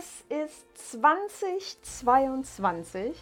Es 0.00 0.24
ist 0.30 0.64
2022. 0.92 3.14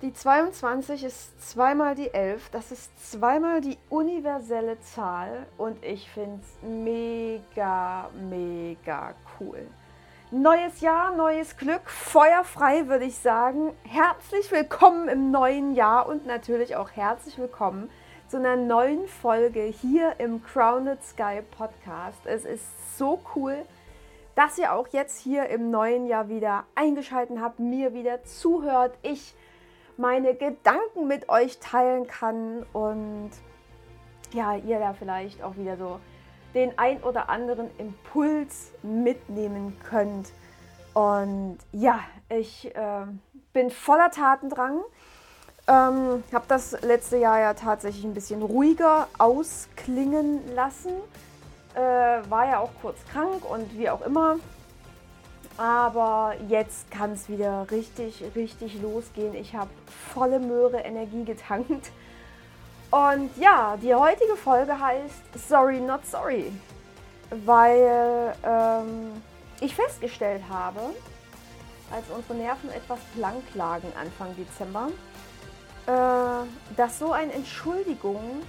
Die 0.00 0.12
22 0.12 1.02
ist 1.02 1.50
zweimal 1.50 1.96
die 1.96 2.14
11. 2.14 2.50
Das 2.50 2.70
ist 2.70 3.10
zweimal 3.10 3.60
die 3.60 3.76
universelle 3.88 4.80
Zahl 4.82 5.44
und 5.58 5.82
ich 5.82 6.08
finde 6.08 6.40
es 6.40 6.62
mega, 6.62 8.08
mega 8.28 9.16
cool. 9.40 9.66
Neues 10.30 10.82
Jahr, 10.82 11.16
neues 11.16 11.56
Glück, 11.56 11.90
feuerfrei 11.90 12.86
würde 12.86 13.06
ich 13.06 13.16
sagen. 13.16 13.74
Herzlich 13.82 14.52
willkommen 14.52 15.08
im 15.08 15.32
neuen 15.32 15.74
Jahr 15.74 16.06
und 16.06 16.26
natürlich 16.26 16.76
auch 16.76 16.92
herzlich 16.92 17.38
willkommen 17.38 17.90
zu 18.28 18.36
einer 18.36 18.54
neuen 18.54 19.08
Folge 19.08 19.62
hier 19.62 20.14
im 20.18 20.44
Crowned 20.44 21.02
Sky 21.02 21.42
Podcast. 21.50 22.24
Es 22.24 22.44
ist 22.44 22.96
so 22.96 23.20
cool, 23.34 23.64
dass 24.34 24.58
ihr 24.58 24.72
auch 24.72 24.88
jetzt 24.88 25.18
hier 25.18 25.48
im 25.48 25.70
neuen 25.70 26.06
Jahr 26.06 26.28
wieder 26.28 26.64
eingeschaltet 26.74 27.38
habt, 27.40 27.58
mir 27.58 27.94
wieder 27.94 28.24
zuhört, 28.24 28.96
ich 29.02 29.34
meine 29.96 30.34
Gedanken 30.34 31.06
mit 31.06 31.28
euch 31.28 31.58
teilen 31.58 32.06
kann 32.06 32.64
und 32.72 33.30
ja, 34.32 34.56
ihr 34.56 34.78
da 34.78 34.94
vielleicht 34.94 35.42
auch 35.42 35.56
wieder 35.56 35.76
so 35.76 36.00
den 36.54 36.78
ein 36.78 37.02
oder 37.02 37.28
anderen 37.28 37.70
Impuls 37.78 38.72
mitnehmen 38.82 39.76
könnt. 39.88 40.32
Und 40.94 41.58
ja, 41.72 42.00
ich 42.28 42.74
äh, 42.74 43.06
bin 43.52 43.70
voller 43.70 44.10
Tatendrang. 44.10 44.80
Ähm, 45.68 46.24
habe 46.32 46.44
das 46.48 46.80
letzte 46.82 47.18
Jahr 47.18 47.38
ja 47.38 47.54
tatsächlich 47.54 48.04
ein 48.04 48.14
bisschen 48.14 48.42
ruhiger 48.42 49.08
ausklingen 49.18 50.40
lassen 50.54 50.92
äh, 51.74 52.30
war 52.30 52.46
ja 52.46 52.58
auch 52.58 52.70
kurz 52.80 52.98
krank 53.12 53.48
und 53.48 53.76
wie 53.78 53.88
auch 53.88 54.02
immer. 54.02 54.36
Aber 55.56 56.34
jetzt 56.48 56.90
kann 56.90 57.12
es 57.12 57.28
wieder 57.28 57.66
richtig, 57.70 58.24
richtig 58.34 58.80
losgehen. 58.80 59.34
Ich 59.34 59.54
habe 59.54 59.70
volle 60.14 60.38
Möhre 60.38 60.78
Energie 60.78 61.24
getankt. 61.24 61.90
Und 62.90 63.30
ja, 63.36 63.76
die 63.80 63.94
heutige 63.94 64.36
Folge 64.36 64.78
heißt 64.78 65.48
Sorry, 65.48 65.80
not 65.80 66.04
sorry. 66.06 66.52
Weil 67.44 68.34
ähm, 68.44 69.22
ich 69.60 69.74
festgestellt 69.74 70.42
habe, 70.50 70.80
als 71.90 72.04
unsere 72.14 72.34
Nerven 72.34 72.70
etwas 72.70 72.98
blank 73.14 73.42
lagen 73.54 73.92
Anfang 73.98 74.34
Dezember, 74.36 74.88
äh, 75.86 76.76
dass 76.76 76.98
so 76.98 77.12
eine 77.12 77.32
Entschuldigung 77.32 78.42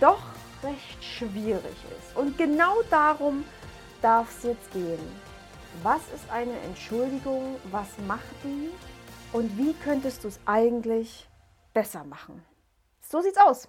doch 0.00 0.22
recht 0.62 1.04
schwierig 1.04 1.76
ist. 1.98 2.16
Und 2.16 2.38
genau 2.38 2.82
darum 2.90 3.44
darf 4.02 4.30
es 4.30 4.44
jetzt 4.44 4.72
gehen. 4.72 4.98
Was 5.82 6.00
ist 6.14 6.30
eine 6.30 6.58
Entschuldigung? 6.60 7.56
Was 7.70 7.88
macht 8.06 8.24
die? 8.44 8.70
Und 9.32 9.56
wie 9.58 9.74
könntest 9.74 10.24
du 10.24 10.28
es 10.28 10.40
eigentlich 10.46 11.28
besser 11.74 12.04
machen? 12.04 12.44
So 13.00 13.20
sieht's 13.20 13.38
aus. 13.38 13.68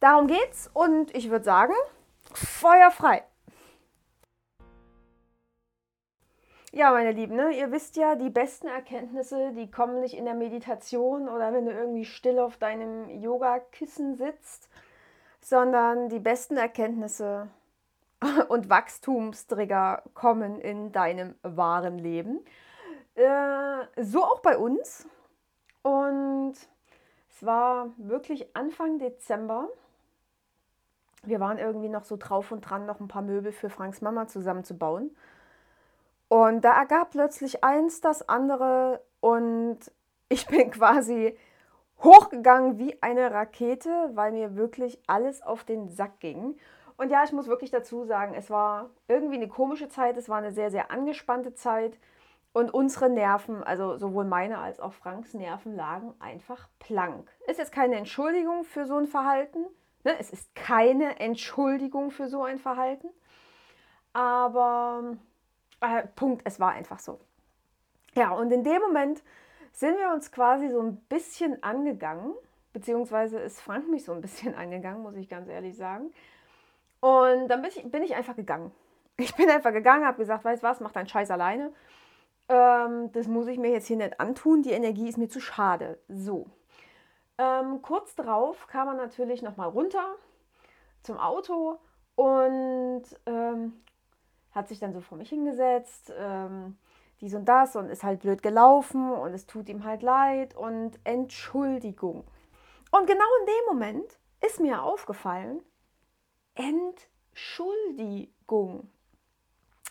Darum 0.00 0.26
geht's 0.26 0.68
und 0.74 1.14
ich 1.14 1.30
würde 1.30 1.44
sagen, 1.44 1.74
Feuer 2.32 2.90
frei. 2.90 3.24
Ja, 6.72 6.90
meine 6.90 7.12
Lieben, 7.12 7.36
ne, 7.36 7.56
ihr 7.56 7.72
wisst 7.72 7.96
ja, 7.96 8.16
die 8.16 8.28
besten 8.28 8.66
Erkenntnisse, 8.66 9.52
die 9.52 9.70
kommen 9.70 10.00
nicht 10.00 10.14
in 10.14 10.26
der 10.26 10.34
Meditation 10.34 11.26
oder 11.28 11.54
wenn 11.54 11.64
du 11.64 11.72
irgendwie 11.72 12.04
still 12.04 12.38
auf 12.38 12.58
deinem 12.58 13.08
Yogakissen 13.08 14.16
sitzt 14.16 14.68
sondern 15.48 16.08
die 16.08 16.18
besten 16.18 16.56
Erkenntnisse 16.56 17.46
und 18.48 18.68
Wachstumstrigger 18.68 20.02
kommen 20.12 20.60
in 20.60 20.90
deinem 20.90 21.36
wahren 21.42 22.00
Leben. 22.00 22.44
Äh, 23.14 24.02
so 24.02 24.24
auch 24.24 24.40
bei 24.40 24.58
uns. 24.58 25.06
Und 25.82 26.54
es 27.30 27.46
war 27.46 27.90
wirklich 27.96 28.56
Anfang 28.56 28.98
Dezember. 28.98 29.68
Wir 31.22 31.38
waren 31.38 31.58
irgendwie 31.58 31.90
noch 31.90 32.02
so 32.02 32.16
drauf 32.16 32.50
und 32.50 32.62
dran, 32.62 32.84
noch 32.84 32.98
ein 32.98 33.06
paar 33.06 33.22
Möbel 33.22 33.52
für 33.52 33.70
Franks 33.70 34.00
Mama 34.00 34.26
zusammenzubauen. 34.26 35.16
Und 36.26 36.62
da 36.62 36.72
ergab 36.72 37.10
plötzlich 37.10 37.62
eins 37.62 38.00
das 38.00 38.28
andere 38.28 39.00
und 39.20 39.78
ich 40.28 40.48
bin 40.48 40.72
quasi 40.72 41.38
hochgegangen 42.02 42.78
wie 42.78 43.00
eine 43.02 43.32
Rakete, 43.32 44.10
weil 44.14 44.32
mir 44.32 44.56
wirklich 44.56 44.98
alles 45.06 45.42
auf 45.42 45.64
den 45.64 45.88
Sack 45.88 46.20
ging. 46.20 46.56
Und 46.96 47.10
ja, 47.10 47.24
ich 47.24 47.32
muss 47.32 47.46
wirklich 47.46 47.70
dazu 47.70 48.04
sagen, 48.04 48.34
es 48.34 48.50
war 48.50 48.90
irgendwie 49.08 49.36
eine 49.36 49.48
komische 49.48 49.88
Zeit, 49.88 50.16
es 50.16 50.28
war 50.28 50.38
eine 50.38 50.52
sehr, 50.52 50.70
sehr 50.70 50.90
angespannte 50.90 51.54
Zeit. 51.54 51.98
Und 52.52 52.72
unsere 52.72 53.10
Nerven, 53.10 53.62
also 53.62 53.98
sowohl 53.98 54.24
meine 54.24 54.58
als 54.58 54.80
auch 54.80 54.94
Franks 54.94 55.34
Nerven, 55.34 55.76
lagen 55.76 56.14
einfach 56.20 56.68
blank. 56.86 57.30
Ist 57.46 57.58
jetzt 57.58 57.72
keine 57.72 57.96
Entschuldigung 57.96 58.64
für 58.64 58.86
so 58.86 58.96
ein 58.96 59.06
Verhalten. 59.06 59.66
Ne? 60.04 60.14
Es 60.18 60.30
ist 60.30 60.54
keine 60.54 61.20
Entschuldigung 61.20 62.10
für 62.10 62.28
so 62.28 62.44
ein 62.44 62.58
Verhalten. 62.58 63.08
Aber 64.14 65.16
äh, 65.82 66.06
Punkt, 66.14 66.42
es 66.46 66.58
war 66.58 66.70
einfach 66.70 66.98
so. 66.98 67.20
Ja, 68.14 68.30
und 68.30 68.50
in 68.50 68.64
dem 68.64 68.80
Moment 68.80 69.22
sind 69.76 69.98
wir 69.98 70.10
uns 70.10 70.32
quasi 70.32 70.70
so 70.70 70.80
ein 70.80 70.96
bisschen 70.96 71.62
angegangen, 71.62 72.34
beziehungsweise 72.72 73.38
ist 73.38 73.60
Frank 73.60 73.88
mich 73.88 74.04
so 74.04 74.12
ein 74.12 74.22
bisschen 74.22 74.54
angegangen, 74.56 75.02
muss 75.02 75.16
ich 75.16 75.28
ganz 75.28 75.48
ehrlich 75.48 75.76
sagen. 75.76 76.12
Und 77.00 77.48
dann 77.48 77.62
bin 77.62 77.70
ich, 77.70 77.90
bin 77.90 78.02
ich 78.02 78.14
einfach 78.16 78.34
gegangen. 78.34 78.72
Ich 79.18 79.34
bin 79.34 79.48
einfach 79.48 79.72
gegangen, 79.72 80.04
habe 80.04 80.18
gesagt, 80.18 80.44
weißt 80.44 80.62
du 80.62 80.66
was, 80.66 80.80
mach 80.80 80.92
deinen 80.92 81.08
Scheiß 81.08 81.30
alleine. 81.30 81.72
Ähm, 82.48 83.12
das 83.12 83.28
muss 83.28 83.46
ich 83.46 83.58
mir 83.58 83.70
jetzt 83.70 83.86
hier 83.86 83.96
nicht 83.96 84.18
antun, 84.18 84.62
die 84.62 84.72
Energie 84.72 85.08
ist 85.08 85.18
mir 85.18 85.28
zu 85.28 85.40
schade. 85.40 85.98
So. 86.08 86.46
Ähm, 87.38 87.82
kurz 87.82 88.14
darauf 88.14 88.66
kam 88.66 88.88
er 88.88 88.94
natürlich 88.94 89.42
nochmal 89.42 89.68
runter 89.68 90.14
zum 91.02 91.18
Auto 91.18 91.78
und 92.14 93.04
ähm, 93.26 93.82
hat 94.52 94.68
sich 94.68 94.78
dann 94.78 94.94
so 94.94 95.00
vor 95.00 95.18
mich 95.18 95.28
hingesetzt. 95.28 96.12
Ähm, 96.16 96.78
dies 97.20 97.34
und 97.34 97.44
das 97.46 97.76
und 97.76 97.88
ist 97.88 98.02
halt 98.02 98.18
blöd 98.20 98.42
gelaufen 98.42 99.12
und 99.12 99.32
es 99.32 99.46
tut 99.46 99.68
ihm 99.68 99.84
halt 99.84 100.02
leid 100.02 100.56
und 100.56 100.98
Entschuldigung. 101.04 102.24
Und 102.90 103.06
genau 103.06 103.24
in 103.40 103.46
dem 103.46 103.64
Moment 103.68 104.18
ist 104.44 104.58
mir 104.60 104.82
aufgefallen, 104.82 105.62
Entschuldigung. 106.54 108.90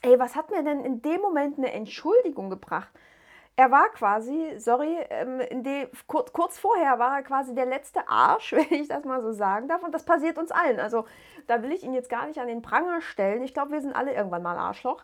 Ey, 0.02 0.20
was 0.20 0.36
hat 0.36 0.52
mir 0.52 0.64
denn 0.64 0.84
in 0.86 1.02
dem 1.02 1.22
Moment 1.22 1.58
eine 1.58 1.74
Entschuldigung 1.74 2.50
gebracht? 2.50 2.92
Er 3.58 3.72
war 3.72 3.90
quasi, 3.90 4.56
sorry, 4.58 4.98
ähm, 5.10 5.64
de, 5.64 5.88
kurz, 6.08 6.34
kurz 6.34 6.60
vorher 6.60 7.00
war 7.00 7.18
er 7.18 7.24
quasi 7.24 7.56
der 7.56 7.66
letzte 7.66 8.08
Arsch, 8.08 8.52
wenn 8.54 8.72
ich 8.72 8.90
das 8.90 9.06
mal 9.06 9.22
so 9.22 9.32
sagen 9.32 9.68
darf. 9.68 9.82
Und 9.82 9.94
das 9.94 10.04
passiert 10.04 10.38
uns 10.38 10.52
allen. 10.52 10.80
Also 10.80 11.06
da 11.48 11.64
will 11.64 11.72
ich 11.72 11.84
ihn 11.84 11.94
jetzt 11.94 12.10
gar 12.10 12.28
nicht 12.28 12.40
an 12.40 12.48
den 12.48 12.62
Pranger 12.62 13.02
stellen. 13.02 13.44
Ich 13.44 13.54
glaube, 13.54 13.72
wir 13.72 13.82
sind 13.82 13.96
alle 13.96 14.14
irgendwann 14.14 14.44
mal 14.44 14.58
Arschloch 14.58 15.04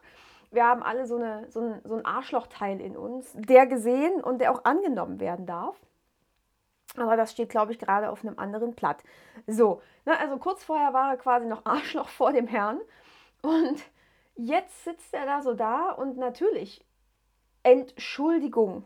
wir 0.51 0.65
haben 0.65 0.83
alle 0.83 1.07
so, 1.07 1.15
eine, 1.15 1.49
so, 1.49 1.61
ein, 1.61 1.81
so 1.83 1.95
ein 1.95 2.05
Arschlochteil 2.05 2.81
in 2.81 2.97
uns, 2.97 3.31
der 3.35 3.65
gesehen 3.65 4.21
und 4.21 4.39
der 4.39 4.51
auch 4.51 4.65
angenommen 4.65 5.19
werden 5.19 5.45
darf. 5.45 5.79
Aber 6.97 7.15
das 7.15 7.31
steht, 7.31 7.49
glaube 7.49 7.71
ich, 7.71 7.79
gerade 7.79 8.09
auf 8.09 8.23
einem 8.23 8.37
anderen 8.37 8.73
Blatt. 8.73 9.01
So, 9.47 9.81
ne, 10.05 10.19
also 10.19 10.37
kurz 10.37 10.63
vorher 10.63 10.93
war 10.93 11.11
er 11.11 11.17
quasi 11.17 11.45
noch 11.47 11.65
Arschloch 11.65 12.09
vor 12.09 12.33
dem 12.33 12.47
Herrn. 12.47 12.81
Und 13.41 13.81
jetzt 14.35 14.83
sitzt 14.83 15.13
er 15.13 15.25
da 15.25 15.41
so 15.41 15.53
da 15.53 15.91
und 15.91 16.17
natürlich, 16.17 16.85
Entschuldigung. 17.63 18.83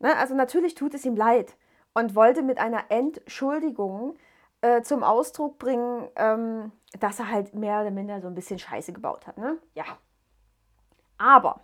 Ne, 0.00 0.16
also 0.16 0.34
natürlich 0.34 0.74
tut 0.74 0.94
es 0.94 1.04
ihm 1.04 1.16
leid 1.16 1.56
und 1.94 2.16
wollte 2.16 2.42
mit 2.42 2.58
einer 2.58 2.90
Entschuldigung 2.90 4.16
äh, 4.62 4.82
zum 4.82 5.04
Ausdruck 5.04 5.58
bringen, 5.58 6.08
ähm, 6.16 6.72
dass 6.98 7.20
er 7.20 7.30
halt 7.30 7.54
mehr 7.54 7.82
oder 7.82 7.90
minder 7.92 8.20
so 8.20 8.26
ein 8.26 8.34
bisschen 8.34 8.58
Scheiße 8.58 8.92
gebaut 8.92 9.26
hat. 9.26 9.38
Ne? 9.38 9.58
Ja, 9.74 9.84
aber, 11.20 11.60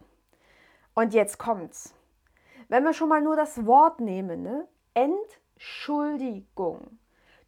und 0.94 1.14
jetzt 1.14 1.38
kommt's, 1.38 1.94
wenn 2.69 2.85
wir 2.85 2.93
schon 2.93 3.08
mal 3.08 3.23
nur 3.23 3.37
das 3.37 3.64
Wort 3.64 4.00
nehmen, 4.00 4.43
ne? 4.43 4.69
Entschuldigung. 4.93 6.99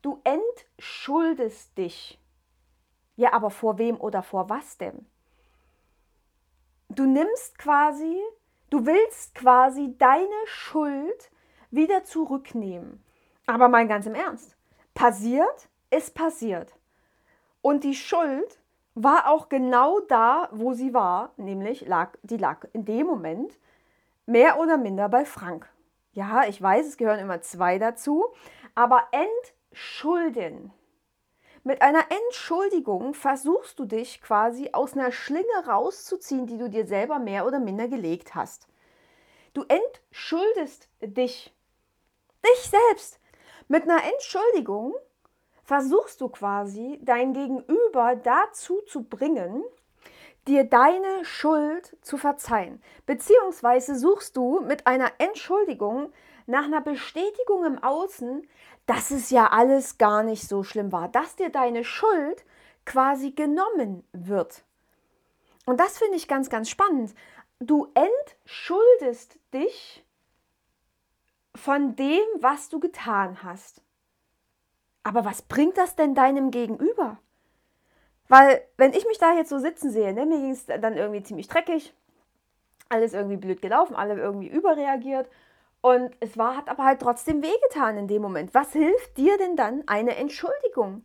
Du 0.01 0.23
entschuldest 0.25 1.77
dich. 1.77 2.19
Ja, 3.17 3.35
aber 3.35 3.51
vor 3.51 3.79
wem 3.79 4.01
oder 4.01 4.23
vor 4.23 4.49
was 4.49 4.79
denn? 4.79 5.07
Du 6.89 7.05
nimmst 7.05 7.59
quasi, 7.59 8.19
du 8.71 8.87
willst 8.87 9.35
quasi 9.35 9.95
deine 9.99 10.47
Schuld 10.47 11.31
wieder 11.71 12.05
zurücknehmen. 12.05 13.05
Aber 13.47 13.69
mal 13.69 13.87
ganz 13.87 14.07
im 14.07 14.15
Ernst, 14.15 14.57
passiert 14.95 15.69
ist 15.91 16.15
passiert. 16.15 16.75
Und 17.61 17.85
die 17.85 17.95
Schuld 17.95 18.59
war 18.95 19.29
auch 19.29 19.49
genau 19.49 20.01
da, 20.01 20.49
wo 20.53 20.73
sie 20.73 20.93
war, 20.95 21.33
nämlich 21.37 21.87
lag, 21.87 22.17
die 22.23 22.37
lag 22.37 22.67
in 22.73 22.85
dem 22.85 23.07
Moment 23.07 23.59
mehr 24.27 24.59
oder 24.59 24.77
minder 24.77 25.09
bei 25.09 25.25
Frank. 25.25 25.69
Ja, 26.13 26.45
ich 26.49 26.61
weiß, 26.61 26.87
es 26.87 26.97
gehören 26.97 27.21
immer 27.21 27.41
zwei 27.41 27.79
dazu, 27.79 28.25
aber 28.75 29.05
entschulden. 29.13 30.73
Mit 31.65 31.83
einer 31.83 32.05
Entschuldigung 32.27 33.15
versuchst 33.15 33.79
du 33.79 33.85
dich 33.85 34.23
quasi 34.23 34.71
aus 34.73 34.95
einer 34.95 35.13
Schlinge 35.13 35.67
rauszuziehen, 35.67 36.47
die 36.47 36.57
du 36.57 36.71
dir 36.71 36.87
selber 36.87 37.19
mehr 37.19 37.47
oder 37.47 37.61
minder 37.61 37.89
gelegt 37.89 38.35
hast. 38.35 38.69
Du 39.55 39.65
entschuldest 39.65 40.89
dich. 41.01 41.55
Dich 42.45 42.71
selbst. 42.71 43.21
Mit 43.67 43.83
einer 43.83 44.03
Entschuldigung 44.05 44.95
versuchst 45.69 46.23
du 46.23 46.31
quasi 46.31 46.99
dein 47.03 47.35
Gegenüber 47.35 48.17
dazu 48.17 48.81
zu 48.87 49.03
bringen, 49.03 49.63
dir 50.47 50.65
deine 50.65 51.27
Schuld 51.27 51.95
zu 52.01 52.17
verzeihen. 52.17 52.83
Beziehungsweise 53.05 53.95
suchst 53.95 54.35
du 54.39 54.61
mit 54.61 54.87
einer 54.87 55.13
Entschuldigung 55.19 56.11
nach 56.47 56.65
einer 56.65 56.81
Bestätigung 56.81 57.67
im 57.67 57.83
Außen, 57.83 58.49
dass 58.87 59.11
es 59.11 59.29
ja 59.29 59.49
alles 59.49 59.99
gar 59.99 60.23
nicht 60.23 60.49
so 60.49 60.63
schlimm 60.63 60.91
war, 60.91 61.09
dass 61.09 61.37
dir 61.37 61.51
deine 61.51 61.85
Schuld 61.85 62.47
quasi 62.87 63.33
genommen 63.33 64.05
wird. 64.13 64.65
Und 65.67 65.79
das 65.81 65.99
finde 65.99 66.17
ich 66.17 66.29
ganz, 66.29 66.49
ganz 66.49 66.71
spannend. 66.71 67.15
Du 67.61 67.93
entschuldest 67.93 69.39
dich 69.53 70.03
von 71.55 71.95
dem, 71.95 72.25
was 72.41 72.71
du 72.71 72.81
getan 72.81 73.43
hast. 73.43 73.83
Aber 75.03 75.25
was 75.25 75.43
bringt 75.43 75.79
das 75.79 75.97
denn 75.97 76.15
deinem 76.15 76.51
Gegenüber? 76.51 77.19
Weil, 78.29 78.63
wenn 78.77 78.93
ich 78.93 79.07
mich 79.07 79.19
da 79.19 79.35
jetzt 79.35 79.49
so 79.49 79.59
sitzen 79.59 79.91
sehe, 79.91 80.13
ne, 80.13 80.27
mir 80.27 80.39
ging 80.39 80.51
es 80.51 80.67
dann 80.67 80.97
irgendwie 80.97 81.23
ziemlich 81.23 81.49
dreckig, 81.49 81.95
alles 82.89 83.15
irgendwie 83.15 83.37
blöd 83.37 83.63
gelaufen, 83.63 83.97
alle 83.97 84.19
irgendwie 84.19 84.49
überreagiert 84.49 85.29
und 85.81 86.11
es 86.21 86.37
war, 86.37 86.57
hat 86.57 86.69
aber 86.69 86.85
halt 86.85 87.01
trotzdem 87.01 87.43
wehgetan 87.43 87.97
in 87.97 88.09
dem 88.09 88.23
Moment. 88.23 88.53
Was 88.55 88.73
hilft 88.73 89.17
dir 89.17 89.39
denn 89.39 89.57
dann 89.57 89.85
eine 89.87 90.17
Entschuldigung? 90.17 91.03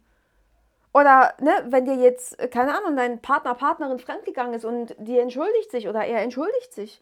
Oder 0.93 1.33
ne, 1.39 1.51
wenn 1.69 1.85
dir 1.85 1.95
jetzt, 1.95 2.37
keine 2.51 2.77
Ahnung, 2.77 2.95
dein 2.95 3.21
Partner, 3.21 3.55
Partnerin 3.55 3.99
fremdgegangen 3.99 4.53
ist 4.53 4.65
und 4.65 4.95
die 4.99 5.17
entschuldigt 5.17 5.71
sich 5.71 5.87
oder 5.87 6.05
er 6.05 6.21
entschuldigt 6.21 6.73
sich. 6.73 7.01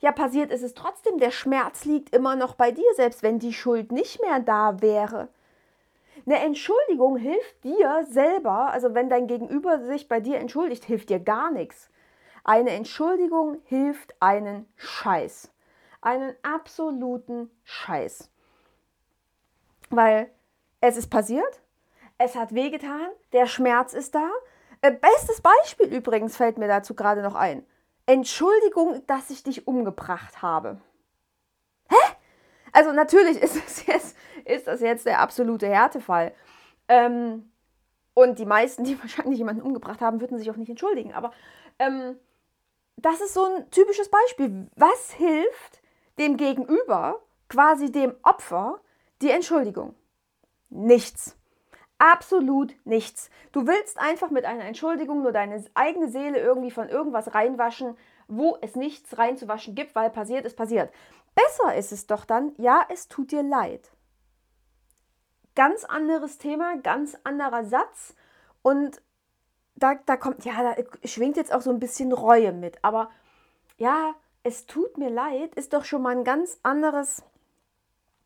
Ja, 0.00 0.12
passiert 0.12 0.50
ist 0.50 0.62
es 0.62 0.74
trotzdem. 0.74 1.18
Der 1.18 1.30
Schmerz 1.30 1.84
liegt 1.84 2.14
immer 2.14 2.36
noch 2.36 2.54
bei 2.54 2.70
dir, 2.70 2.88
selbst 2.94 3.22
wenn 3.22 3.38
die 3.38 3.52
Schuld 3.52 3.92
nicht 3.92 4.20
mehr 4.20 4.40
da 4.40 4.80
wäre. 4.80 5.28
Eine 6.28 6.44
Entschuldigung 6.44 7.16
hilft 7.16 7.64
dir 7.64 8.04
selber, 8.08 8.70
also 8.70 8.94
wenn 8.94 9.08
dein 9.08 9.26
Gegenüber 9.26 9.86
sich 9.86 10.08
bei 10.08 10.20
dir 10.20 10.38
entschuldigt, 10.38 10.84
hilft 10.84 11.08
dir 11.08 11.20
gar 11.20 11.50
nichts. 11.50 11.90
Eine 12.44 12.70
Entschuldigung 12.70 13.60
hilft 13.64 14.14
einen 14.20 14.70
Scheiß 14.76 15.50
einen 16.00 16.34
absoluten 16.42 17.50
Scheiß. 17.64 18.30
Weil 19.90 20.30
es 20.80 20.96
ist 20.96 21.10
passiert, 21.10 21.62
es 22.18 22.34
hat 22.36 22.54
wehgetan, 22.54 23.08
der 23.32 23.46
Schmerz 23.46 23.94
ist 23.94 24.14
da. 24.14 24.30
Äh, 24.80 24.92
bestes 24.92 25.40
Beispiel 25.40 25.86
übrigens 25.94 26.36
fällt 26.36 26.58
mir 26.58 26.68
dazu 26.68 26.94
gerade 26.94 27.22
noch 27.22 27.34
ein. 27.34 27.66
Entschuldigung, 28.06 29.04
dass 29.06 29.30
ich 29.30 29.42
dich 29.42 29.66
umgebracht 29.66 30.40
habe. 30.40 30.80
Hä? 31.88 31.96
Also 32.72 32.92
natürlich 32.92 33.38
ist 33.42 33.56
das 33.56 33.86
jetzt, 33.86 34.16
ist 34.48 34.66
das 34.66 34.80
jetzt 34.80 35.06
der 35.06 35.20
absolute 35.20 35.68
Härtefall. 35.68 36.32
Ähm, 36.88 37.50
und 38.14 38.38
die 38.38 38.46
meisten, 38.46 38.84
die 38.84 38.98
wahrscheinlich 39.02 39.38
jemanden 39.38 39.62
umgebracht 39.62 40.00
haben, 40.00 40.20
würden 40.20 40.38
sich 40.38 40.50
auch 40.50 40.56
nicht 40.56 40.70
entschuldigen. 40.70 41.12
Aber 41.12 41.32
ähm, 41.78 42.16
das 42.96 43.20
ist 43.20 43.34
so 43.34 43.44
ein 43.44 43.70
typisches 43.70 44.10
Beispiel. 44.10 44.68
Was 44.74 45.12
hilft, 45.12 45.82
dem 46.18 46.36
Gegenüber, 46.36 47.22
quasi 47.48 47.90
dem 47.90 48.14
Opfer, 48.22 48.80
die 49.22 49.30
Entschuldigung. 49.30 49.94
Nichts. 50.68 51.36
Absolut 51.98 52.74
nichts. 52.84 53.30
Du 53.52 53.66
willst 53.66 53.98
einfach 53.98 54.30
mit 54.30 54.44
einer 54.44 54.64
Entschuldigung 54.64 55.22
nur 55.22 55.32
deine 55.32 55.64
eigene 55.74 56.08
Seele 56.08 56.38
irgendwie 56.38 56.70
von 56.70 56.88
irgendwas 56.88 57.34
reinwaschen, 57.34 57.96
wo 58.28 58.56
es 58.60 58.76
nichts 58.76 59.18
reinzuwaschen 59.18 59.74
gibt, 59.74 59.94
weil 59.94 60.10
passiert 60.10 60.44
ist 60.44 60.56
passiert. 60.56 60.92
Besser 61.34 61.74
ist 61.76 61.92
es 61.92 62.06
doch 62.06 62.24
dann, 62.24 62.52
ja, 62.56 62.84
es 62.88 63.08
tut 63.08 63.32
dir 63.32 63.42
leid. 63.42 63.90
Ganz 65.58 65.84
anderes 65.84 66.38
Thema, 66.38 66.76
ganz 66.76 67.18
anderer 67.24 67.64
Satz 67.64 68.14
und 68.62 69.02
da, 69.74 69.96
da 70.06 70.16
kommt, 70.16 70.44
ja, 70.44 70.52
da 70.62 70.76
schwingt 71.04 71.36
jetzt 71.36 71.52
auch 71.52 71.62
so 71.62 71.70
ein 71.70 71.80
bisschen 71.80 72.12
Reue 72.12 72.52
mit, 72.52 72.78
aber 72.82 73.10
ja, 73.76 74.14
es 74.44 74.66
tut 74.66 74.98
mir 74.98 75.10
leid, 75.10 75.56
ist 75.56 75.72
doch 75.72 75.84
schon 75.84 76.02
mal 76.02 76.16
ein 76.16 76.22
ganz 76.22 76.60
anderes, 76.62 77.24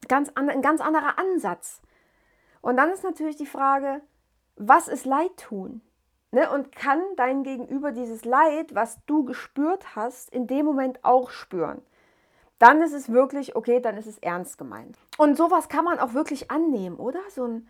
ganz 0.09 0.31
an, 0.35 0.51
ein 0.51 0.61
ganz 0.61 0.83
anderer 0.83 1.19
Ansatz. 1.19 1.81
Und 2.61 2.77
dann 2.77 2.91
ist 2.91 3.03
natürlich 3.03 3.37
die 3.37 3.47
Frage, 3.47 4.03
was 4.57 4.87
ist 4.87 5.07
Leid 5.07 5.35
tun? 5.39 5.81
Ne? 6.33 6.51
Und 6.51 6.71
kann 6.71 7.01
dein 7.17 7.45
Gegenüber 7.45 7.93
dieses 7.93 8.27
Leid, 8.27 8.75
was 8.75 8.99
du 9.07 9.25
gespürt 9.25 9.97
hast, 9.97 10.29
in 10.35 10.47
dem 10.47 10.67
Moment 10.67 11.03
auch 11.03 11.31
spüren? 11.31 11.81
Dann 12.63 12.81
ist 12.81 12.93
es 12.93 13.11
wirklich, 13.11 13.57
okay, 13.57 13.81
dann 13.81 13.97
ist 13.97 14.07
es 14.07 14.19
ernst 14.19 14.57
gemeint. 14.57 14.97
Und 15.19 15.37
sowas 15.37 15.69
kann 15.69 15.85
man 15.85 15.99
auch 15.99 16.15
wirklich 16.15 16.49
annehmen, 16.49 16.95
oder? 16.95 17.19
So 17.29 17.45
ein, 17.45 17.69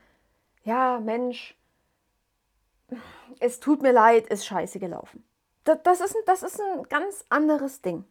ja, 0.64 1.00
Mensch, 1.00 1.56
es 3.40 3.58
tut 3.58 3.80
mir 3.80 3.92
leid, 3.92 4.26
ist 4.26 4.44
scheiße 4.44 4.78
gelaufen. 4.78 5.24
Das, 5.64 5.78
das, 5.82 6.02
ist, 6.02 6.14
das 6.26 6.42
ist 6.42 6.60
ein 6.60 6.82
ganz 6.90 7.24
anderes 7.30 7.80
Ding. 7.80 8.04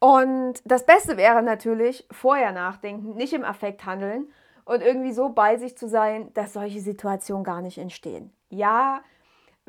Und 0.00 0.60
das 0.66 0.84
Beste 0.84 1.16
wäre 1.16 1.42
natürlich, 1.42 2.06
vorher 2.10 2.52
nachdenken, 2.52 3.14
nicht 3.14 3.32
im 3.32 3.42
Affekt 3.42 3.86
handeln 3.86 4.30
und 4.66 4.82
irgendwie 4.82 5.12
so 5.12 5.30
bei 5.30 5.56
sich 5.56 5.78
zu 5.78 5.88
sein, 5.88 6.30
dass 6.34 6.52
solche 6.52 6.80
Situationen 6.80 7.42
gar 7.42 7.62
nicht 7.62 7.78
entstehen. 7.78 8.34
Ja, 8.50 9.00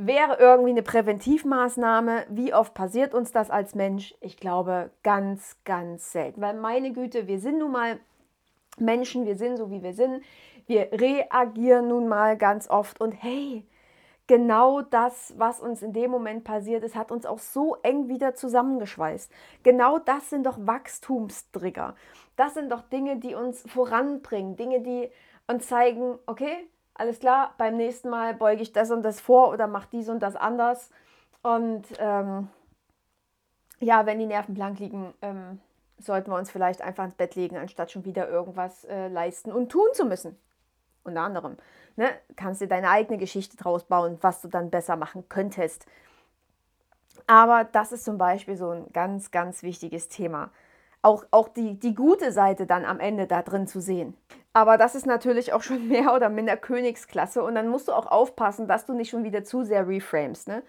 wäre 0.06 0.38
irgendwie 0.40 0.72
eine 0.72 0.84
Präventivmaßnahme. 0.84 2.26
Wie 2.30 2.54
oft 2.54 2.74
passiert 2.74 3.14
uns 3.14 3.32
das 3.32 3.50
als 3.50 3.76
Mensch? 3.76 4.16
Ich 4.20 4.38
glaube, 4.38 4.92
ganz, 5.04 5.58
ganz 5.64 6.12
selten. 6.12 6.42
Weil 6.42 6.56
meine 6.56 6.92
Güte, 6.92 7.28
wir 7.28 7.40
sind 7.40 7.60
nun 7.60 7.72
mal 7.72 8.00
Menschen, 8.78 9.26
wir 9.26 9.36
sind 9.36 9.58
so, 9.58 9.70
wie 9.70 9.84
wir 9.84 9.94
sind. 9.94 10.24
Wir 10.68 10.90
reagieren 10.92 11.88
nun 11.88 12.08
mal 12.08 12.38
ganz 12.38 12.70
oft 12.70 13.02
und 13.02 13.12
hey, 13.12 13.66
genau 14.28 14.82
das, 14.82 15.34
was 15.38 15.60
uns 15.60 15.82
in 15.82 15.94
dem 15.94 16.12
Moment 16.12 16.44
passiert 16.44 16.84
ist, 16.84 16.96
hat 16.96 17.12
uns 17.12 17.26
auch 17.26 17.40
so 17.40 17.76
eng 17.84 18.08
wieder 18.08 18.36
zusammengeschweißt. 18.36 19.32
Genau 19.64 20.00
das 20.00 20.30
sind 20.30 20.46
doch 20.46 20.58
Wachstumstrigger. 20.60 21.96
Das 22.38 22.54
sind 22.54 22.72
doch 22.72 22.82
Dinge, 22.82 23.18
die 23.18 23.36
uns 23.36 23.64
voranbringen, 23.68 24.56
Dinge, 24.56 24.82
die 24.82 25.10
uns 25.48 25.68
zeigen, 25.68 26.18
okay, 26.28 26.70
alles 27.02 27.20
klar, 27.20 27.56
beim 27.58 27.78
nächsten 27.78 28.10
Mal 28.10 28.36
beuge 28.36 28.62
ich 28.62 28.74
das 28.74 28.92
und 28.92 29.02
das 29.02 29.20
vor 29.20 29.50
oder 29.50 29.66
mache 29.66 29.88
dies 29.92 30.08
und 30.08 30.20
das 30.20 30.36
anders. 30.36 30.92
Und 31.42 31.88
ähm, 31.98 32.48
ja, 33.80 34.06
wenn 34.06 34.20
die 34.20 34.28
Nerven 34.28 34.54
blank 34.54 34.78
liegen, 34.78 35.12
ähm, 35.24 35.60
sollten 35.98 36.30
wir 36.30 36.38
uns 36.38 36.52
vielleicht 36.52 36.84
einfach 36.84 37.06
ins 37.06 37.16
Bett 37.16 37.34
legen, 37.34 37.58
anstatt 37.58 37.90
schon 37.90 38.06
wieder 38.06 38.30
irgendwas 38.30 38.86
äh, 38.86 39.08
leisten 39.08 39.52
und 39.52 39.70
tun 39.70 39.88
zu 39.94 40.06
müssen. 40.06 40.38
Unter 41.04 41.22
anderem. 41.22 41.58
Ne? 41.96 42.08
Kannst 42.36 42.62
dir 42.62 42.68
deine 42.68 42.92
eigene 42.92 43.18
Geschichte 43.18 43.58
draus 43.58 43.84
bauen, 43.84 44.20
was 44.22 44.42
du 44.42 44.48
dann 44.48 44.70
besser 44.70 44.96
machen 44.96 45.28
könntest. 45.28 45.88
Aber 47.26 47.64
das 47.64 47.92
ist 47.92 48.06
zum 48.06 48.20
Beispiel 48.20 48.58
so 48.58 48.70
ein 48.70 48.94
ganz, 48.94 49.32
ganz 49.32 49.64
wichtiges 49.64 50.08
Thema. 50.08 50.52
Auch, 51.02 51.26
auch 51.32 51.50
die, 51.50 51.80
die 51.80 51.96
gute 51.96 52.32
Seite 52.32 52.66
dann 52.66 52.86
am 52.86 53.00
Ende 53.00 53.28
da 53.28 53.42
drin 53.42 53.68
zu 53.68 53.82
sehen. 53.82 54.16
Aber 54.54 54.78
das 54.78 54.96
ist 54.96 55.06
natürlich 55.06 55.54
auch 55.54 55.62
schon 55.62 55.88
mehr 55.90 56.14
oder 56.14 56.30
minder 56.30 56.58
Königsklasse 56.58 57.44
und 57.44 57.56
dann 57.56 57.68
musst 57.70 57.88
du 57.88 57.94
auch 57.94 58.08
aufpassen, 58.08 58.68
dass 58.68 58.86
du 58.86 58.94
nicht 58.94 59.10
schon 59.10 59.24
wieder 59.24 59.44
zu 59.44 59.64
sehr 59.64 59.88
reframest. 59.88 60.48
Ne? 60.48 60.64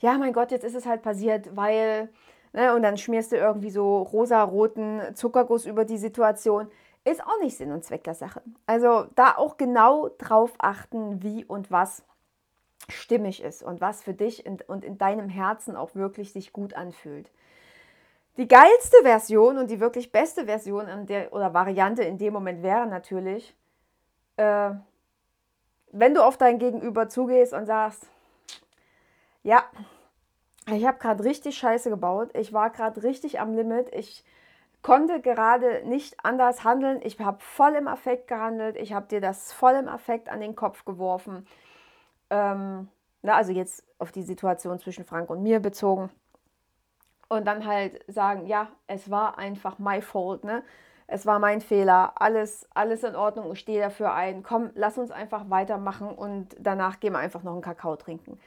Ja, 0.00 0.18
mein 0.18 0.32
Gott, 0.32 0.50
jetzt 0.50 0.64
ist 0.64 0.74
es 0.74 0.86
halt 0.86 1.02
passiert, 1.02 1.54
weil, 1.56 2.08
ne? 2.52 2.74
und 2.74 2.82
dann 2.82 2.96
schmierst 2.96 3.32
du 3.32 3.36
irgendwie 3.36 3.70
so 3.70 4.02
rosa-roten 4.02 5.00
Zuckerguss 5.14 5.66
über 5.66 5.84
die 5.84 5.98
Situation 5.98 6.68
ist 7.06 7.24
auch 7.24 7.40
nicht 7.40 7.56
Sinn 7.56 7.70
und 7.70 7.84
Zweck 7.84 8.02
der 8.02 8.14
Sache. 8.14 8.42
Also 8.66 9.06
da 9.14 9.36
auch 9.36 9.56
genau 9.56 10.10
drauf 10.18 10.52
achten, 10.58 11.22
wie 11.22 11.44
und 11.44 11.70
was 11.70 12.02
stimmig 12.88 13.42
ist 13.42 13.62
und 13.62 13.80
was 13.80 14.02
für 14.02 14.12
dich 14.12 14.44
und 14.46 14.84
in 14.84 14.98
deinem 14.98 15.28
Herzen 15.28 15.76
auch 15.76 15.94
wirklich 15.94 16.32
sich 16.32 16.52
gut 16.52 16.74
anfühlt. 16.74 17.30
Die 18.36 18.48
geilste 18.48 18.98
Version 19.02 19.56
und 19.56 19.70
die 19.70 19.80
wirklich 19.80 20.12
beste 20.12 20.44
Version 20.44 21.06
der, 21.06 21.32
oder 21.32 21.54
Variante 21.54 22.02
in 22.02 22.18
dem 22.18 22.34
Moment 22.34 22.62
wäre 22.62 22.86
natürlich, 22.86 23.56
äh, 24.36 24.70
wenn 25.92 26.14
du 26.14 26.22
auf 26.22 26.36
dein 26.36 26.58
Gegenüber 26.58 27.08
zugehst 27.08 27.54
und 27.54 27.66
sagst, 27.66 28.08
ja, 29.42 29.64
ich 30.70 30.86
habe 30.86 30.98
gerade 30.98 31.24
richtig 31.24 31.56
Scheiße 31.56 31.88
gebaut, 31.88 32.30
ich 32.34 32.52
war 32.52 32.70
gerade 32.70 33.02
richtig 33.02 33.40
am 33.40 33.54
Limit, 33.54 33.94
ich 33.94 34.24
konnte 34.86 35.20
gerade 35.20 35.82
nicht 35.84 36.14
anders 36.24 36.62
handeln. 36.62 37.00
Ich 37.02 37.18
habe 37.18 37.38
voll 37.40 37.74
im 37.74 37.88
Affekt 37.88 38.28
gehandelt. 38.28 38.76
Ich 38.76 38.92
habe 38.92 39.08
dir 39.08 39.20
das 39.20 39.52
voll 39.52 39.74
im 39.74 39.88
Affekt 39.88 40.28
an 40.28 40.38
den 40.38 40.54
Kopf 40.54 40.84
geworfen. 40.84 41.44
Ähm, 42.30 42.86
na, 43.22 43.34
also 43.34 43.50
jetzt 43.50 43.82
auf 43.98 44.12
die 44.12 44.22
Situation 44.22 44.78
zwischen 44.78 45.04
Frank 45.04 45.28
und 45.28 45.42
mir 45.42 45.58
bezogen. 45.58 46.10
Und 47.28 47.46
dann 47.46 47.66
halt 47.66 48.04
sagen, 48.08 48.46
ja, 48.46 48.68
es 48.86 49.10
war 49.10 49.38
einfach 49.38 49.78
my 49.78 50.00
fault. 50.00 50.44
Ne? 50.44 50.62
es 51.08 51.26
war 51.26 51.38
mein 51.38 51.60
Fehler, 51.60 52.12
alles, 52.16 52.68
alles 52.74 53.04
in 53.04 53.14
Ordnung, 53.14 53.52
ich 53.52 53.60
stehe 53.60 53.80
dafür 53.80 54.12
ein. 54.12 54.42
Komm, 54.42 54.70
lass 54.74 54.98
uns 54.98 55.10
einfach 55.10 55.48
weitermachen 55.50 56.08
und 56.08 56.56
danach 56.58 57.00
gehen 57.00 57.12
wir 57.12 57.20
einfach 57.20 57.42
noch 57.42 57.52
einen 57.52 57.62
Kakao 57.62 57.96
trinken. 57.96 58.38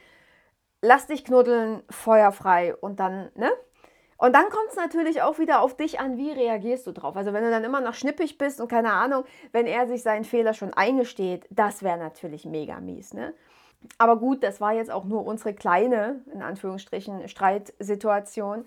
Lass 0.82 1.06
dich 1.06 1.24
knuddeln, 1.24 1.82
feuerfrei 1.90 2.74
und 2.76 3.00
dann, 3.00 3.30
ne? 3.34 3.50
Und 4.18 4.34
dann 4.34 4.50
kommt 4.50 4.68
es 4.68 4.76
natürlich 4.76 5.22
auch 5.22 5.38
wieder 5.38 5.62
auf 5.62 5.74
dich 5.74 5.98
an, 5.98 6.18
wie 6.18 6.30
reagierst 6.30 6.86
du 6.86 6.92
drauf. 6.92 7.16
Also 7.16 7.32
wenn 7.32 7.42
du 7.42 7.50
dann 7.50 7.64
immer 7.64 7.80
noch 7.80 7.94
schnippig 7.94 8.36
bist 8.36 8.60
und 8.60 8.68
keine 8.68 8.92
Ahnung, 8.92 9.24
wenn 9.52 9.66
er 9.66 9.86
sich 9.86 10.02
seinen 10.02 10.24
Fehler 10.24 10.52
schon 10.52 10.74
eingesteht, 10.74 11.46
das 11.48 11.82
wäre 11.82 11.96
natürlich 11.96 12.44
mega 12.44 12.80
mies. 12.80 13.14
Ne? 13.14 13.32
Aber 13.98 14.16
gut, 14.16 14.42
das 14.42 14.60
war 14.60 14.72
jetzt 14.72 14.90
auch 14.90 15.04
nur 15.04 15.26
unsere 15.26 15.54
kleine, 15.54 16.20
in 16.32 16.42
Anführungsstrichen, 16.42 17.28
Streitsituation. 17.28 18.66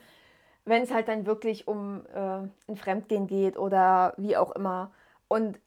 Wenn 0.65 0.83
es 0.83 0.93
halt 0.93 1.07
dann 1.07 1.25
wirklich 1.25 1.67
um 1.67 2.05
äh, 2.13 2.47
ein 2.67 2.77
Fremdgehen 2.77 3.27
geht 3.27 3.57
oder 3.57 4.13
wie 4.17 4.37
auch 4.37 4.51
immer 4.51 4.91
und 5.27 5.59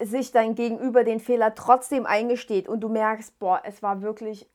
sich 0.00 0.30
dein 0.30 0.54
Gegenüber 0.54 1.04
den 1.04 1.20
Fehler 1.20 1.54
trotzdem 1.54 2.06
eingesteht 2.06 2.68
und 2.68 2.80
du 2.80 2.88
merkst, 2.88 3.38
boah, 3.38 3.60
es 3.64 3.82
war 3.82 4.00
wirklich, 4.00 4.48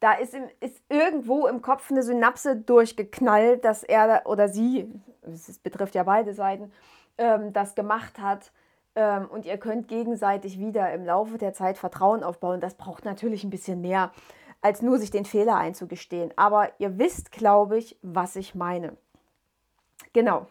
da 0.00 0.12
ist, 0.12 0.34
im, 0.34 0.44
ist 0.60 0.82
irgendwo 0.88 1.46
im 1.46 1.62
Kopf 1.62 1.90
eine 1.90 2.02
Synapse 2.02 2.56
durchgeknallt, 2.56 3.64
dass 3.64 3.82
er 3.82 4.22
oder 4.26 4.48
sie, 4.48 4.92
es 5.22 5.58
betrifft 5.58 5.94
ja 5.94 6.02
beide 6.02 6.34
Seiten, 6.34 6.70
ähm, 7.18 7.52
das 7.52 7.74
gemacht 7.74 8.18
hat. 8.20 8.52
Ähm, 8.96 9.26
und 9.26 9.46
ihr 9.46 9.58
könnt 9.58 9.88
gegenseitig 9.88 10.58
wieder 10.58 10.92
im 10.92 11.04
Laufe 11.04 11.38
der 11.38 11.52
Zeit 11.52 11.78
Vertrauen 11.78 12.24
aufbauen. 12.24 12.60
Das 12.60 12.74
braucht 12.74 13.04
natürlich 13.04 13.44
ein 13.44 13.50
bisschen 13.50 13.80
mehr, 13.80 14.10
als 14.60 14.82
nur 14.82 14.98
sich 14.98 15.10
den 15.10 15.24
Fehler 15.24 15.56
einzugestehen. 15.56 16.32
Aber 16.36 16.70
ihr 16.78 16.98
wisst, 16.98 17.30
glaube 17.30 17.78
ich, 17.78 17.98
was 18.02 18.34
ich 18.36 18.54
meine. 18.54 18.96
Genau. 20.12 20.46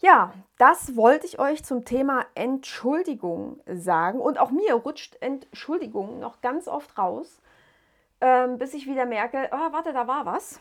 Ja, 0.00 0.32
das 0.58 0.96
wollte 0.96 1.26
ich 1.26 1.38
euch 1.38 1.64
zum 1.64 1.84
Thema 1.84 2.26
Entschuldigung 2.34 3.60
sagen. 3.66 4.20
Und 4.20 4.38
auch 4.38 4.50
mir 4.50 4.74
rutscht 4.74 5.16
Entschuldigung 5.20 6.18
noch 6.18 6.40
ganz 6.42 6.68
oft 6.68 6.98
raus 6.98 7.40
ähm, 8.22 8.56
bis 8.56 8.72
ich 8.72 8.86
wieder 8.86 9.04
merke, 9.04 9.48
oh, 9.50 9.72
warte, 9.72 9.92
da 9.92 10.06
war 10.06 10.24
was. 10.24 10.60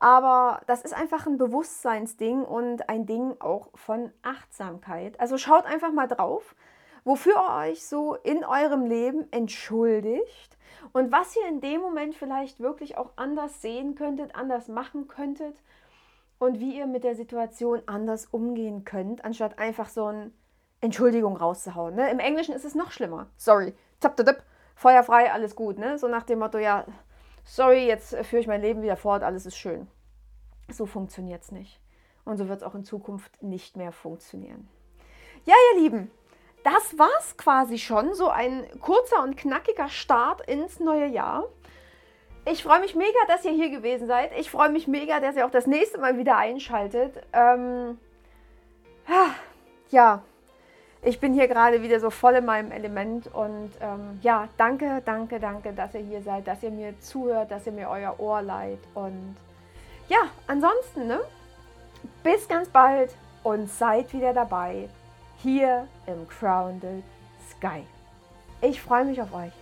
Aber 0.00 0.62
das 0.66 0.82
ist 0.82 0.94
einfach 0.94 1.26
ein 1.26 1.36
Bewusstseinsding 1.36 2.42
und 2.42 2.88
ein 2.88 3.06
Ding 3.06 3.36
auch 3.38 3.68
von 3.74 4.10
Achtsamkeit. 4.22 5.20
Also 5.20 5.36
schaut 5.36 5.66
einfach 5.66 5.92
mal 5.92 6.08
drauf, 6.08 6.56
wofür 7.04 7.34
ihr 7.34 7.70
euch 7.70 7.86
so 7.86 8.14
in 8.14 8.44
eurem 8.44 8.86
Leben 8.86 9.30
entschuldigt 9.30 10.56
und 10.92 11.12
was 11.12 11.36
ihr 11.36 11.46
in 11.46 11.60
dem 11.60 11.82
Moment 11.82 12.14
vielleicht 12.14 12.60
wirklich 12.60 12.96
auch 12.96 13.10
anders 13.16 13.60
sehen 13.60 13.94
könntet, 13.94 14.34
anders 14.34 14.68
machen 14.68 15.06
könntet 15.06 15.62
und 16.38 16.60
wie 16.60 16.78
ihr 16.78 16.86
mit 16.86 17.04
der 17.04 17.14
Situation 17.14 17.82
anders 17.84 18.26
umgehen 18.26 18.84
könnt, 18.84 19.24
anstatt 19.24 19.58
einfach 19.58 19.90
so 19.90 20.06
ein 20.06 20.32
Entschuldigung 20.80 21.36
rauszuhauen. 21.36 21.94
Ne? 21.94 22.10
Im 22.10 22.20
Englischen 22.20 22.54
ist 22.54 22.64
es 22.64 22.74
noch 22.74 22.90
schlimmer. 22.90 23.26
Sorry. 23.36 23.74
Tap, 24.00 24.16
tap, 24.16 24.24
tap 24.24 24.42
feuerfrei, 24.74 25.30
alles 25.30 25.54
gut. 25.54 25.78
Ne? 25.78 25.98
So 25.98 26.08
nach 26.08 26.22
dem 26.22 26.38
Motto, 26.38 26.56
ja, 26.56 26.86
sorry, 27.44 27.86
jetzt 27.86 28.16
führe 28.26 28.40
ich 28.40 28.46
mein 28.46 28.62
Leben 28.62 28.82
wieder 28.82 28.96
fort, 28.96 29.22
alles 29.22 29.46
ist 29.46 29.56
schön. 29.56 29.88
So 30.68 30.86
funktioniert 30.86 31.42
es 31.42 31.52
nicht. 31.52 31.80
Und 32.24 32.36
so 32.36 32.48
wird 32.48 32.58
es 32.58 32.66
auch 32.66 32.74
in 32.74 32.84
Zukunft 32.84 33.42
nicht 33.42 33.76
mehr 33.76 33.92
funktionieren. 33.92 34.68
Ja, 35.44 35.54
ihr 35.72 35.82
Lieben, 35.82 36.10
das 36.64 36.98
war 36.98 37.10
es 37.18 37.36
quasi 37.36 37.78
schon. 37.78 38.14
So 38.14 38.28
ein 38.28 38.66
kurzer 38.80 39.22
und 39.22 39.36
knackiger 39.36 39.88
Start 39.88 40.46
ins 40.48 40.80
neue 40.80 41.06
Jahr. 41.06 41.48
Ich 42.46 42.62
freue 42.62 42.80
mich 42.80 42.94
mega, 42.94 43.18
dass 43.28 43.44
ihr 43.44 43.52
hier 43.52 43.70
gewesen 43.70 44.06
seid. 44.06 44.36
Ich 44.38 44.50
freue 44.50 44.70
mich 44.70 44.86
mega, 44.86 45.20
dass 45.20 45.36
ihr 45.36 45.46
auch 45.46 45.50
das 45.50 45.66
nächste 45.66 45.98
Mal 45.98 46.16
wieder 46.18 46.36
einschaltet. 46.36 47.20
Ähm, 47.32 47.98
ja, 49.90 50.22
ich 51.02 51.18
bin 51.18 51.32
hier 51.32 51.48
gerade 51.48 51.82
wieder 51.82 51.98
so 51.98 52.10
voll 52.10 52.34
in 52.34 52.44
meinem 52.44 52.72
Element 52.72 53.26
und 53.32 53.70
ähm, 53.80 54.18
ja, 54.22 54.48
danke, 54.56 55.02
danke, 55.04 55.40
danke, 55.40 55.72
dass 55.72 55.94
ihr 55.94 56.00
hier 56.00 56.22
seid, 56.22 56.46
dass 56.46 56.62
ihr 56.62 56.70
mir 56.70 56.98
zuhört, 57.00 57.50
dass 57.50 57.66
ihr 57.66 57.72
mir 57.72 57.88
euer 57.88 58.18
Ohr 58.20 58.42
leiht 58.42 58.80
und 58.94 59.36
ja, 60.08 60.18
ansonsten, 60.46 61.06
ne? 61.06 61.20
Bis 62.22 62.48
ganz 62.48 62.68
bald 62.68 63.14
und 63.44 63.70
seid 63.70 64.12
wieder 64.12 64.32
dabei 64.32 64.88
hier 65.38 65.86
im 66.06 66.28
Crowned 66.28 66.82
Sky. 67.50 67.84
Ich 68.60 68.82
freue 68.82 69.04
mich 69.04 69.22
auf 69.22 69.32
euch. 69.32 69.59